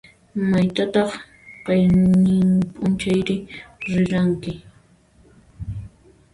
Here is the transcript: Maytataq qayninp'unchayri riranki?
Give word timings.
Maytataq 0.49 1.09
qayninp'unchayri 1.65 3.35
riranki? 3.93 4.53